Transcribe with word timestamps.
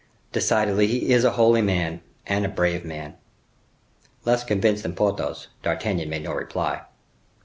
Decidedly, 0.31 0.87
he 0.87 1.13
is 1.13 1.23
a 1.23 1.33
holy 1.37 1.61
man, 1.61 2.01
and 2.25 2.43
a 2.43 2.49
brave 2.49 2.83
man." 2.83 3.13
Less 4.25 4.43
convinced 4.43 4.81
than 4.81 4.95
Porthos, 4.95 5.49
D'Artagnan 5.61 6.09
made 6.09 6.23
no 6.23 6.33
reply. 6.33 6.81